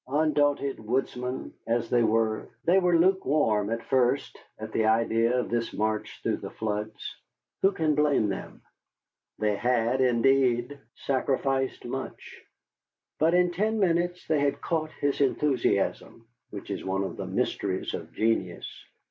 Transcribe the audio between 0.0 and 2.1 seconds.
Undaunted woodsmen as they